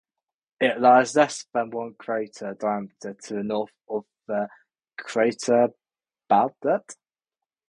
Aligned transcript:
It 0.59 0.81
lies 0.81 1.15
less 1.15 1.45
than 1.53 1.69
one 1.69 1.93
crater 1.93 2.55
diameter 2.55 3.13
to 3.13 3.33
the 3.35 3.43
north 3.43 3.75
of 3.87 4.03
the 4.27 4.49
crater 4.97 5.75
Baldet. 6.27 6.95